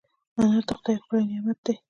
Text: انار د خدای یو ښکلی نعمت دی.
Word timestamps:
انار 0.39 0.63
د 0.67 0.69
خدای 0.77 0.93
یو 0.97 1.01
ښکلی 1.03 1.23
نعمت 1.29 1.57
دی. 1.65 1.73